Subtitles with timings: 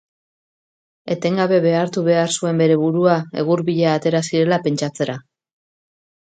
[1.15, 5.21] Etengabe behartu behar zuen bere burua egur bila atera zirela pentsatzera.